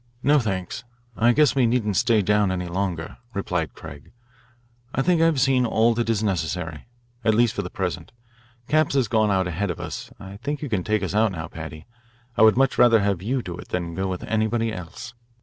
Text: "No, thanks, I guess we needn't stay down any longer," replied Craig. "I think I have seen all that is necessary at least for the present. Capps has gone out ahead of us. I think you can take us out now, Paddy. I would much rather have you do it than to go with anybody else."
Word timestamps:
"No, 0.23 0.39
thanks, 0.39 0.83
I 1.15 1.31
guess 1.31 1.53
we 1.53 1.67
needn't 1.67 1.95
stay 1.95 2.23
down 2.23 2.51
any 2.51 2.65
longer," 2.67 3.17
replied 3.35 3.73
Craig. 3.75 4.11
"I 4.95 5.03
think 5.03 5.21
I 5.21 5.25
have 5.25 5.39
seen 5.39 5.63
all 5.63 5.93
that 5.93 6.09
is 6.09 6.23
necessary 6.23 6.87
at 7.23 7.35
least 7.35 7.53
for 7.53 7.61
the 7.61 7.69
present. 7.69 8.11
Capps 8.67 8.95
has 8.95 9.07
gone 9.07 9.29
out 9.29 9.45
ahead 9.45 9.69
of 9.69 9.79
us. 9.79 10.09
I 10.19 10.37
think 10.37 10.63
you 10.63 10.69
can 10.69 10.83
take 10.83 11.03
us 11.03 11.13
out 11.13 11.33
now, 11.33 11.47
Paddy. 11.47 11.85
I 12.35 12.41
would 12.41 12.57
much 12.57 12.79
rather 12.79 13.01
have 13.01 13.21
you 13.21 13.43
do 13.43 13.55
it 13.59 13.67
than 13.67 13.89
to 13.89 14.01
go 14.01 14.07
with 14.07 14.23
anybody 14.23 14.73
else." 14.73 15.13